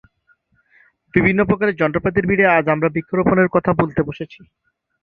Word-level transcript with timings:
বিভিন্ন 1.13 1.39
প্রকার 1.43 1.67
যন্ত্রপাতির 1.73 2.27
ভিড়ে 2.29 2.45
আজ 2.47 2.65
আমরা 2.69 2.87
বৃক্ষরোপনের 2.89 3.47
কথা 3.55 3.71
ভুলতে 3.73 4.01
বসেছি। 4.03 4.39